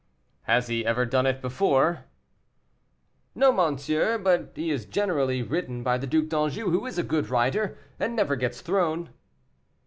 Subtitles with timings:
[0.45, 2.05] "Has he ever done it before?"
[3.35, 4.17] "No, monsieur;
[4.55, 8.35] he is generally ridden by the Duc d'Anjou, who is a good rider, and never
[8.35, 9.09] gets thrown."